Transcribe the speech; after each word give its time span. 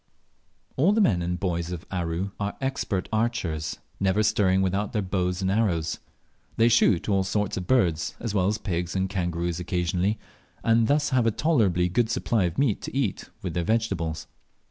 All 0.77 0.93
the 0.93 0.99
men 0.99 1.21
and 1.21 1.39
boys 1.39 1.69
of 1.71 1.85
Aru 1.91 2.31
are 2.39 2.57
expert 2.59 3.07
archers, 3.13 3.77
never 3.99 4.23
stirring 4.23 4.63
without 4.63 4.93
their 4.93 5.01
bows 5.03 5.43
and 5.43 5.51
arrows. 5.51 5.99
They 6.57 6.69
shoot 6.69 7.07
all 7.07 7.23
sorts 7.23 7.55
of 7.55 7.67
birds, 7.67 8.15
as 8.19 8.33
well 8.33 8.47
as 8.47 8.57
pigs 8.57 8.95
and 8.95 9.07
kangaroos 9.07 9.59
occasionally, 9.59 10.17
and 10.63 10.87
thus 10.87 11.09
have 11.11 11.27
a 11.27 11.29
tolerably 11.29 11.87
good 11.87 12.09
supply 12.09 12.45
of 12.45 12.57
meat 12.57 12.81
to 12.81 12.97
eat 12.97 13.29
with 13.43 13.53
their 13.53 13.63
vegetables. 13.63 14.25